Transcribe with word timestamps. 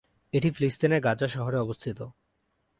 এটি 0.33 0.49
ফিলিস্তিনের 0.51 1.01
গাজা 1.01 1.27
শহরে 1.27 1.57
অবস্থিত। 1.57 1.99